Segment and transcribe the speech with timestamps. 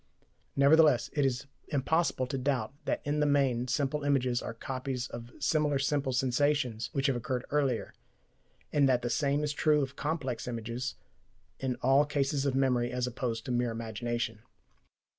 [0.55, 5.29] Nevertheless, it is impossible to doubt that in the main simple images are copies of
[5.37, 7.93] similar simple sensations which have occurred earlier,
[8.73, 10.95] and that the same is true of complex images
[11.59, 14.39] in all cases of memory as opposed to mere imagination.